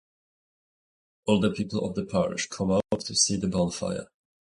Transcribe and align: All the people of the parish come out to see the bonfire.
All 1.27 1.39
the 1.39 1.51
people 1.51 1.87
of 1.87 1.93
the 1.93 2.03
parish 2.03 2.49
come 2.49 2.71
out 2.71 3.01
to 3.01 3.15
see 3.15 3.35
the 3.35 3.47
bonfire. 3.47 4.07